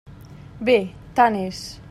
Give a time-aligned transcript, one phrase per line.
[0.69, 0.77] Bé,
[1.21, 1.65] tant és.